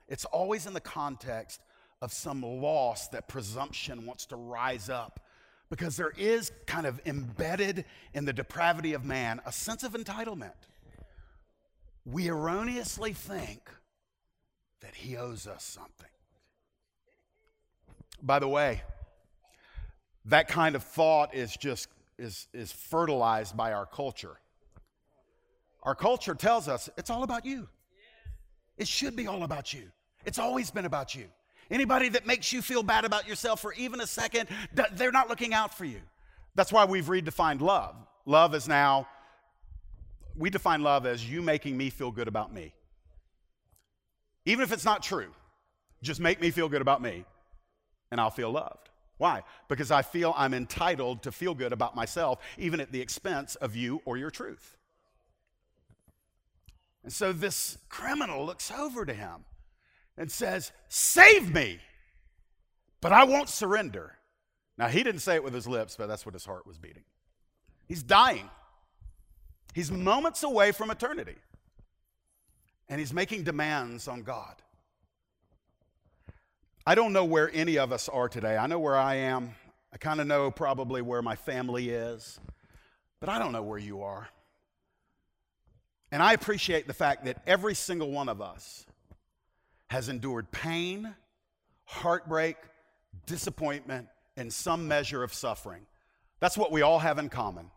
[0.09, 1.61] It's always in the context
[2.01, 5.21] of some loss that presumption wants to rise up
[5.69, 7.85] because there is kind of embedded
[8.15, 10.53] in the depravity of man a sense of entitlement.
[12.05, 13.69] We erroneously think
[14.81, 16.07] that he owes us something.
[18.23, 18.83] By the way,
[20.27, 24.39] that kind of thought is just is, is fertilized by our culture.
[25.83, 27.69] Our culture tells us it's all about you.
[28.77, 29.85] It should be all about you.
[30.25, 31.27] It's always been about you.
[31.71, 34.49] Anybody that makes you feel bad about yourself for even a second,
[34.93, 36.01] they're not looking out for you.
[36.55, 37.97] That's why we've redefined love.
[38.25, 39.07] Love is now,
[40.37, 42.73] we define love as you making me feel good about me.
[44.45, 45.31] Even if it's not true,
[46.03, 47.25] just make me feel good about me,
[48.11, 48.91] and I'll feel loved.
[49.19, 49.43] Why?
[49.69, 53.75] Because I feel I'm entitled to feel good about myself, even at the expense of
[53.75, 54.77] you or your truth.
[57.03, 59.45] And so this criminal looks over to him
[60.19, 61.79] and says, Save me,
[63.01, 64.17] but I won't surrender.
[64.77, 67.05] Now, he didn't say it with his lips, but that's what his heart was beating.
[67.87, 68.51] He's dying.
[69.73, 71.37] He's moments away from eternity.
[72.89, 74.57] And he's making demands on God.
[76.89, 78.57] I don't know where any of us are today.
[78.57, 79.57] I know where I am.
[79.93, 82.39] I kind of know probably where my family is,
[83.19, 84.29] but I don't know where you are.
[86.13, 88.87] And I appreciate the fact that every single one of us
[89.89, 91.13] has endured pain,
[91.87, 92.57] heartbreak,
[93.27, 95.87] disappointment, and some measure of suffering.
[96.39, 97.71] That's what we all have in common.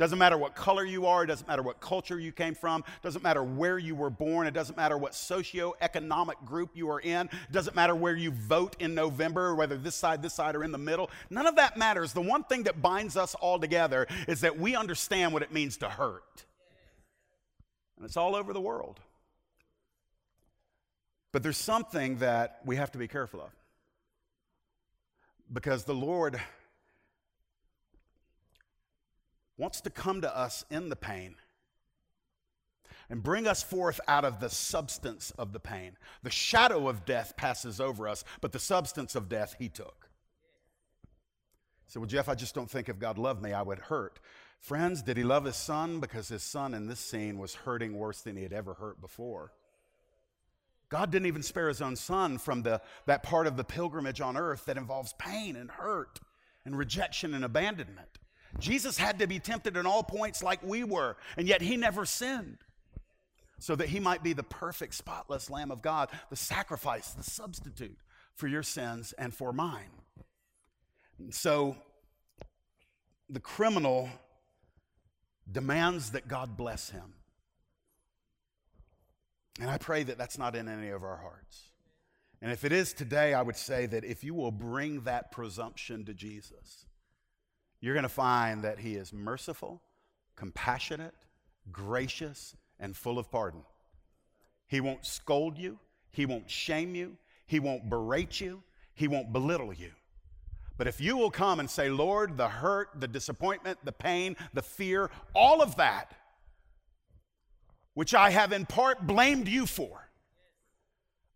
[0.00, 3.22] Doesn't matter what color you are, it doesn't matter what culture you came from, doesn't
[3.22, 7.52] matter where you were born, it doesn't matter what socio-economic group you are in, it
[7.52, 10.78] doesn't matter where you vote in November, whether this side, this side, or in the
[10.78, 11.10] middle.
[11.28, 12.14] None of that matters.
[12.14, 15.76] The one thing that binds us all together is that we understand what it means
[15.76, 16.46] to hurt.
[17.98, 19.00] And it's all over the world.
[21.30, 23.50] But there's something that we have to be careful of.
[25.52, 26.40] Because the Lord
[29.60, 31.36] wants to come to us in the pain
[33.10, 35.96] and bring us forth out of the substance of the pain.
[36.22, 40.08] The shadow of death passes over us, but the substance of death he took.
[41.84, 44.18] He said, Well, Jeff, I just don't think if God loved me, I would hurt.
[44.60, 46.00] Friends, did he love his son?
[46.00, 49.52] Because his son in this scene was hurting worse than he had ever hurt before.
[50.88, 54.36] God didn't even spare his own son from the, that part of the pilgrimage on
[54.36, 56.18] earth that involves pain and hurt
[56.64, 58.18] and rejection and abandonment.
[58.58, 62.04] Jesus had to be tempted in all points like we were, and yet he never
[62.04, 62.58] sinned.
[63.58, 67.98] So that he might be the perfect, spotless Lamb of God, the sacrifice, the substitute
[68.34, 69.90] for your sins and for mine.
[71.18, 71.76] And so
[73.28, 74.08] the criminal
[75.50, 77.14] demands that God bless him.
[79.60, 81.64] And I pray that that's not in any of our hearts.
[82.40, 86.06] And if it is today, I would say that if you will bring that presumption
[86.06, 86.86] to Jesus,
[87.80, 89.80] you're going to find that he is merciful,
[90.36, 91.14] compassionate,
[91.72, 93.62] gracious, and full of pardon.
[94.66, 95.78] He won't scold you,
[96.10, 97.16] he won't shame you,
[97.46, 98.62] he won't berate you,
[98.94, 99.90] he won't belittle you.
[100.76, 104.62] But if you will come and say, Lord, the hurt, the disappointment, the pain, the
[104.62, 106.14] fear, all of that,
[107.94, 110.08] which I have in part blamed you for,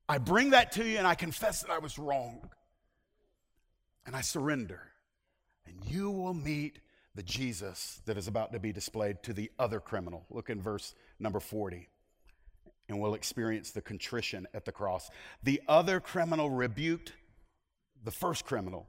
[0.09, 2.50] I bring that to you and I confess that I was wrong.
[4.07, 4.80] And I surrender
[5.66, 6.81] and you will meet
[7.14, 10.24] the Jesus that is about to be displayed to the other criminal.
[10.31, 11.88] Look in verse number 40,
[12.88, 15.11] and we'll experience the contrition at the cross.
[15.42, 17.12] The other criminal rebuked
[18.03, 18.88] the first criminal.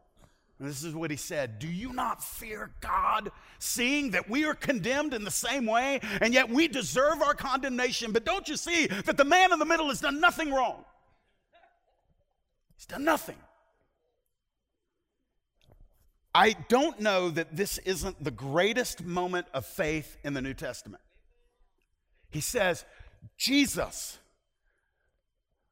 [0.60, 4.56] And this is what he said Do you not fear God, seeing that we are
[4.56, 8.12] condemned in the same way, and yet we deserve our condemnation?
[8.12, 10.86] But don't you see that the man in the middle has done nothing wrong?
[12.76, 13.38] He's done nothing.
[16.36, 21.02] I don't know that this isn't the greatest moment of faith in the New Testament.
[22.30, 22.84] He says,
[23.38, 24.20] Jesus,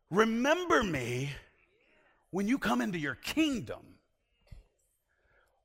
[0.09, 1.32] remember me
[2.32, 3.82] when you come into your kingdom.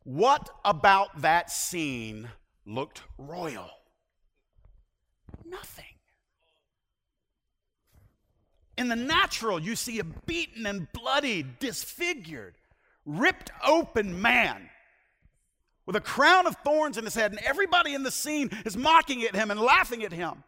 [0.02, 2.28] What about that scene
[2.66, 3.70] looked royal?
[5.44, 5.84] Nothing.
[8.76, 12.56] In the natural, you see a beaten and bloody, disfigured,
[13.06, 14.68] ripped open man
[15.88, 19.22] with a crown of thorns in his head, and everybody in the scene is mocking
[19.22, 20.44] at him and laughing at him.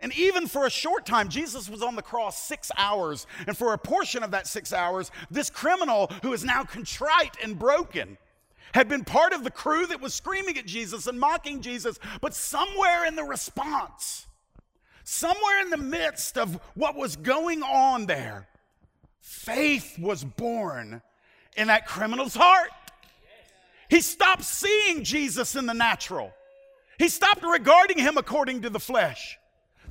[0.00, 3.28] And even for a short time, Jesus was on the cross six hours.
[3.46, 7.56] And for a portion of that six hours, this criminal who is now contrite and
[7.56, 8.18] broken
[8.74, 12.00] had been part of the crew that was screaming at Jesus and mocking Jesus.
[12.20, 14.26] But somewhere in the response,
[15.04, 18.48] somewhere in the midst of what was going on there,
[19.20, 21.02] faith was born
[21.56, 22.70] in that criminal's heart.
[23.92, 26.32] He stopped seeing Jesus in the natural.
[26.98, 29.38] He stopped regarding him according to the flesh.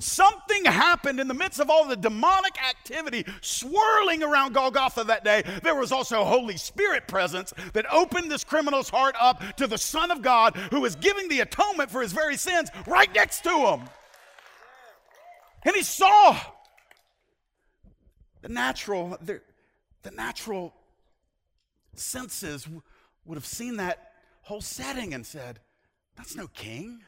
[0.00, 5.44] Something happened in the midst of all the demonic activity swirling around Golgotha that day.
[5.62, 10.10] There was also Holy Spirit presence that opened this criminal's heart up to the Son
[10.10, 13.82] of God who was giving the atonement for his very sins right next to him.
[15.62, 16.36] And he saw
[18.40, 19.40] the natural, the,
[20.02, 20.74] the natural
[21.94, 22.66] senses
[23.24, 24.12] would have seen that
[24.42, 25.60] whole setting and said,
[26.16, 27.02] That's no king.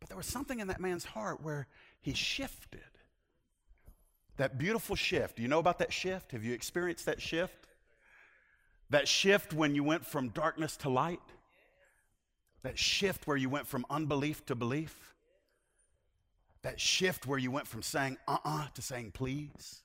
[0.00, 1.66] But there was something in that man's heart where
[2.00, 2.80] he shifted.
[4.36, 5.36] That beautiful shift.
[5.36, 6.32] Do you know about that shift?
[6.32, 7.66] Have you experienced that shift?
[8.90, 11.20] That shift when you went from darkness to light?
[12.62, 15.14] That shift where you went from unbelief to belief?
[16.62, 19.82] That shift where you went from saying uh uh-uh, uh to saying please?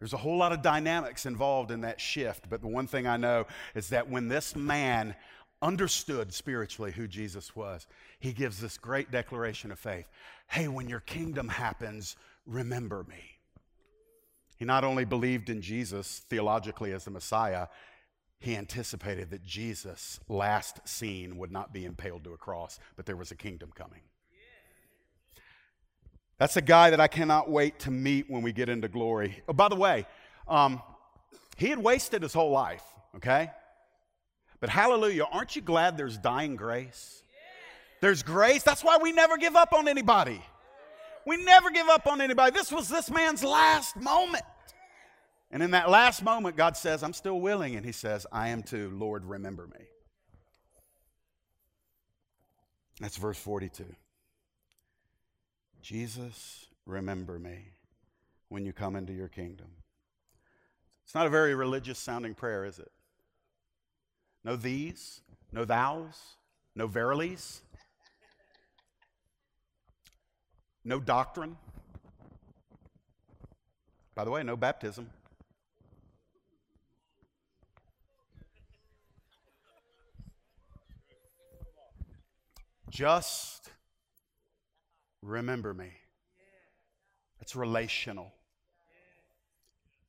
[0.00, 3.18] There's a whole lot of dynamics involved in that shift, but the one thing I
[3.18, 5.14] know is that when this man
[5.62, 7.86] understood spiritually who Jesus was,
[8.18, 10.08] he gives this great declaration of faith
[10.48, 13.38] Hey, when your kingdom happens, remember me.
[14.56, 17.68] He not only believed in Jesus theologically as the Messiah,
[18.40, 23.16] he anticipated that Jesus' last scene would not be impaled to a cross, but there
[23.16, 24.00] was a kingdom coming.
[26.40, 29.42] That's a guy that I cannot wait to meet when we get into glory.
[29.46, 30.06] Oh, by the way,
[30.48, 30.80] um,
[31.58, 32.82] he had wasted his whole life,
[33.16, 33.50] okay?
[34.58, 37.22] But hallelujah, aren't you glad there's dying grace?
[38.00, 38.62] There's grace.
[38.62, 40.40] That's why we never give up on anybody.
[41.26, 42.52] We never give up on anybody.
[42.52, 44.44] This was this man's last moment.
[45.50, 47.76] And in that last moment, God says, I'm still willing.
[47.76, 48.90] And he says, I am too.
[48.94, 49.84] Lord, remember me.
[52.98, 53.84] That's verse 42.
[55.82, 57.72] Jesus, remember me
[58.48, 59.68] when you come into your kingdom.
[61.04, 62.90] It's not a very religious sounding prayer, is it?
[64.44, 65.20] No these,
[65.52, 66.36] no thous,
[66.74, 67.62] no verilies,
[70.84, 71.56] no doctrine.
[74.14, 75.10] By the way, no baptism.
[82.90, 83.70] Just
[85.22, 85.90] remember me.
[87.40, 88.32] It's relational.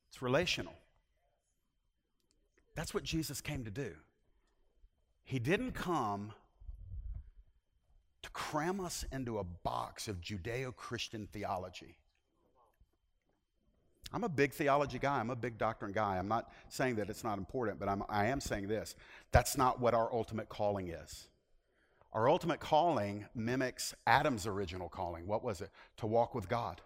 [0.08, 0.74] It's relational.
[2.74, 3.92] That's what Jesus came to do.
[5.24, 6.32] He didn't come
[8.22, 11.96] to cram us into a box of Judeo Christian theology.
[14.12, 15.18] I'm a big theology guy.
[15.18, 16.18] I'm a big doctrine guy.
[16.18, 18.94] I'm not saying that it's not important, but I'm, I am saying this.
[19.32, 21.28] That's not what our ultimate calling is.
[22.12, 25.26] Our ultimate calling mimics Adam's original calling.
[25.26, 25.70] What was it?
[25.98, 26.80] To walk with God.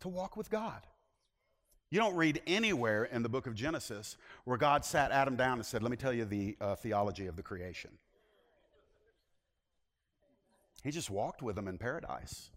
[0.00, 0.82] To walk with God.
[1.90, 5.64] You don't read anywhere in the book of Genesis where God sat Adam down and
[5.66, 7.90] said, Let me tell you the uh, theology of the creation.
[10.82, 12.50] He just walked with them in paradise.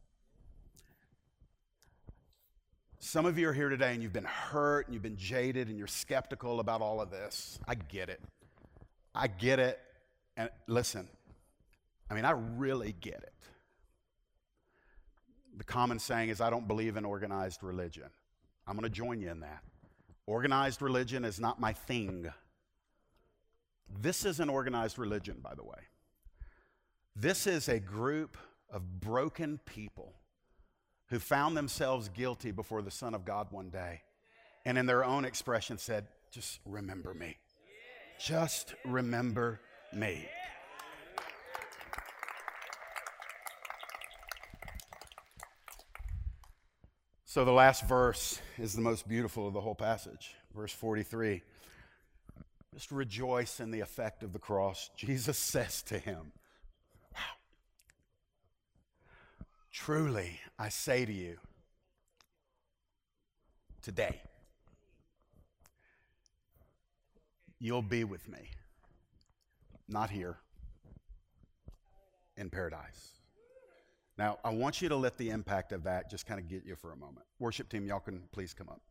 [2.99, 5.77] Some of you are here today and you've been hurt and you've been jaded and
[5.77, 7.59] you're skeptical about all of this.
[7.67, 8.19] I get it.
[9.15, 9.79] I get it.
[10.39, 11.09] And listen,
[12.09, 13.33] I mean, I really get it.
[15.57, 18.09] The common saying is, I don't believe in organized religion.
[18.65, 19.61] I'm going to join you in that.
[20.25, 22.31] Organized religion is not my thing.
[23.99, 25.79] This is an organized religion, by the way.
[27.17, 28.37] This is a group
[28.71, 30.13] of broken people
[31.09, 34.03] who found themselves guilty before the Son of God one day
[34.63, 37.35] and, in their own expression, said, Just remember me.
[38.21, 39.59] Just remember
[39.93, 40.27] me.
[47.25, 50.35] So the last verse is the most beautiful of the whole passage.
[50.55, 51.43] Verse 43.
[52.73, 54.89] Just rejoice in the effect of the cross.
[54.95, 56.31] Jesus says to him,
[57.13, 57.21] Wow.
[59.71, 61.37] Truly, I say to you,
[63.81, 64.21] today,
[67.59, 68.49] you'll be with me.
[69.91, 70.37] Not here,
[72.37, 73.13] in paradise.
[74.19, 76.75] Now, I want you to let the impact of that just kind of get you
[76.75, 77.25] for a moment.
[77.39, 78.81] Worship team, y'all can please come up.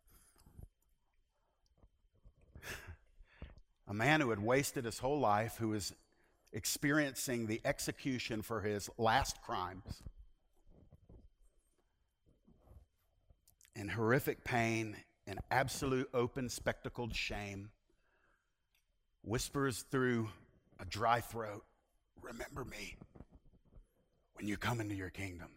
[3.87, 5.95] a man who had wasted his whole life, who was
[6.53, 10.03] experiencing the execution for his last crimes.
[13.77, 14.97] In horrific pain
[15.29, 17.71] and absolute open spectacled shame,
[19.23, 20.31] whispers through
[20.81, 21.65] a dry throat,
[22.23, 22.97] Remember me
[24.35, 25.49] when you come into your kingdom.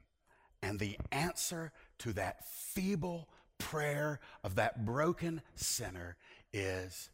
[0.62, 6.18] And the answer to that feeble prayer of that broken sinner
[6.54, 7.10] is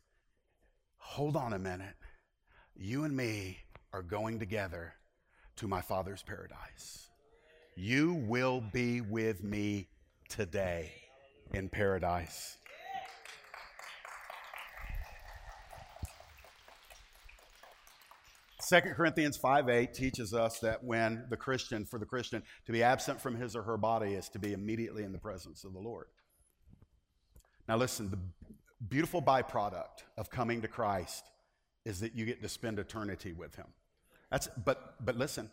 [0.97, 1.95] hold on a minute.
[2.75, 3.59] You and me
[3.93, 4.93] are going together
[5.57, 7.09] to my Father's paradise.
[7.75, 9.87] You will be with me
[10.29, 10.91] today
[11.53, 12.57] in paradise.
[18.67, 23.21] 2 Corinthians 5:8 teaches us that when the Christian, for the Christian, to be absent
[23.21, 26.07] from his or her body is to be immediately in the presence of the Lord.
[27.67, 28.19] Now, listen, the
[28.89, 31.31] beautiful byproduct of coming to Christ
[31.85, 33.67] is that you get to spend eternity with him.
[34.29, 35.49] That's, but, but listen,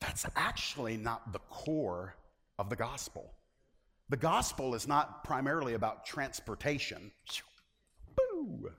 [0.00, 2.16] that's actually not the core
[2.58, 3.34] of the gospel.
[4.08, 7.12] The gospel is not primarily about transportation.
[8.16, 8.70] Boo!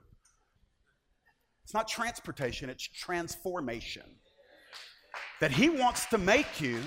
[1.72, 4.02] It's not transportation, it's transformation.
[5.40, 6.78] That He wants to make you,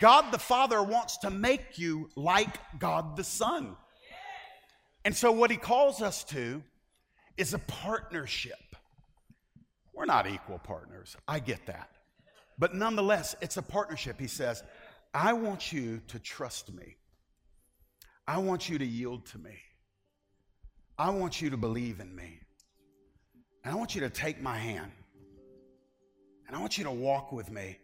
[0.00, 3.76] God the Father wants to make you like God the Son.
[5.04, 6.62] And so, what He calls us to
[7.36, 8.76] is a partnership.
[9.92, 11.90] We're not equal partners, I get that.
[12.58, 14.18] But nonetheless, it's a partnership.
[14.18, 14.62] He says,
[15.12, 16.96] I want you to trust me.
[18.26, 19.58] I want you to yield to me.
[20.96, 22.40] I want you to believe in me.
[23.64, 24.92] And I want you to take my hand.
[26.46, 27.78] And I want you to walk with me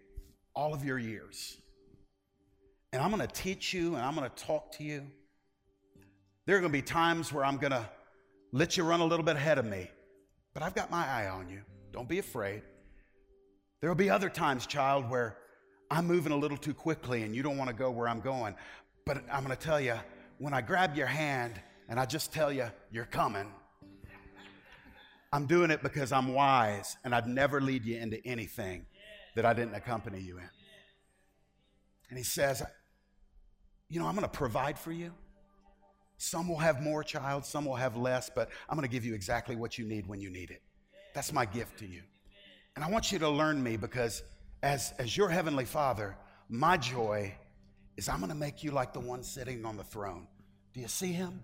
[0.55, 1.57] all of your years.
[2.93, 5.07] And I'm going to teach you and I'm going to talk to you.
[6.47, 7.89] There are going to be times where I'm going to
[8.53, 9.89] let you run a little bit ahead of me,
[10.53, 11.63] but I've got my eye on you.
[11.93, 12.63] Don't be afraid.
[13.81, 15.37] There will be other times, child, where
[15.91, 18.55] I'm moving a little too quickly and you don't want to go where I'm going.
[19.07, 19.95] But I'm going to tell you,
[20.39, 23.47] when I grab your hand and I just tell you, you're coming,
[25.33, 28.87] I'm doing it because I'm wise and I'd never lead you into anything
[29.37, 30.49] that I didn't accompany you in.
[32.09, 32.63] And he says,
[33.89, 35.13] You know, I'm going to provide for you.
[36.19, 39.15] Some will have more, child, some will have less, but I'm going to give you
[39.15, 40.63] exactly what you need when you need it.
[41.15, 42.03] That's my gift to you.
[42.77, 44.23] And I want you to learn me because
[44.63, 46.17] as, as your heavenly father,
[46.49, 47.35] my joy
[47.97, 50.27] is I'm going to make you like the one sitting on the throne.
[50.75, 51.41] Do you see him?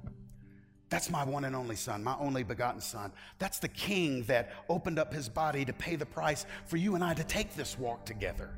[0.89, 3.13] That's my one and only son, my only begotten son.
[3.39, 7.03] That's the king that opened up his body to pay the price for you and
[7.03, 8.51] I to take this walk together.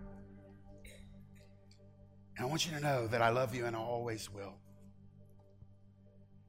[2.37, 4.55] And I want you to know that I love you and I always will.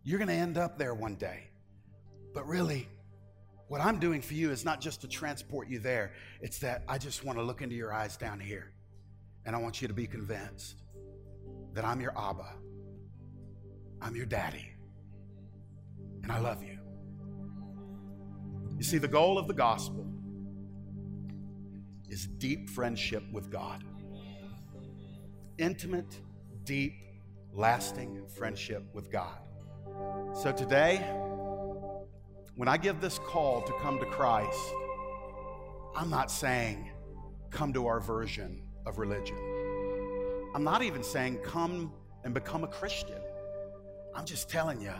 [0.03, 1.49] You're going to end up there one day.
[2.33, 2.87] But really,
[3.69, 6.11] what I'm doing for you is not just to transport you there,
[6.41, 8.71] it's that I just want to look into your eyes down here.
[9.45, 10.83] And I want you to be convinced
[11.73, 12.53] that I'm your Abba,
[14.01, 14.73] I'm your daddy
[16.29, 16.77] and I love you.
[18.77, 20.05] You see, the goal of the gospel
[22.07, 23.83] is deep friendship with God.
[25.57, 26.19] Intimate,
[26.63, 26.93] deep,
[27.53, 29.39] lasting friendship with God.
[30.33, 30.97] So today,
[32.55, 34.59] when I give this call to come to Christ,
[35.95, 36.91] I'm not saying
[37.49, 39.37] come to our version of religion.
[40.53, 41.91] I'm not even saying come
[42.23, 43.19] and become a Christian.
[44.15, 44.93] I'm just telling you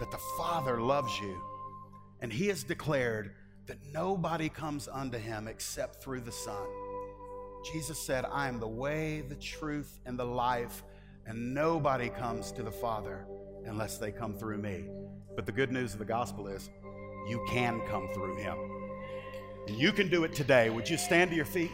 [0.00, 1.40] that the Father loves you,
[2.20, 3.32] and He has declared
[3.66, 6.66] that nobody comes unto Him except through the Son.
[7.72, 10.82] Jesus said, I am the way, the truth, and the life,
[11.26, 13.26] and nobody comes to the Father
[13.66, 14.86] unless they come through me.
[15.36, 16.70] But the good news of the gospel is
[17.28, 18.56] you can come through Him.
[19.68, 20.70] And you can do it today.
[20.70, 21.70] Would you stand to your feet?